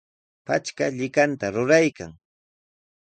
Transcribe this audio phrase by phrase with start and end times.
[0.47, 2.11] Patrka llikanta ruraykan.